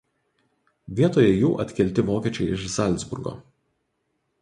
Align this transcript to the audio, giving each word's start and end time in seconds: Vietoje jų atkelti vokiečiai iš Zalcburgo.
Vietoje 0.99 1.35
jų 1.41 1.53
atkelti 1.65 2.07
vokiečiai 2.09 2.51
iš 2.57 2.67
Zalcburgo. 2.79 3.39